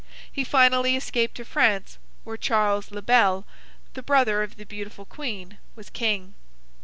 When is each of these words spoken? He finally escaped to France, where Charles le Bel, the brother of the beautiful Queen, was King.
He 0.31 0.43
finally 0.43 0.95
escaped 0.95 1.35
to 1.35 1.45
France, 1.45 1.99
where 2.23 2.35
Charles 2.35 2.89
le 2.89 3.03
Bel, 3.03 3.45
the 3.93 4.01
brother 4.01 4.41
of 4.41 4.55
the 4.57 4.65
beautiful 4.65 5.05
Queen, 5.05 5.59
was 5.75 5.91
King. 5.91 6.33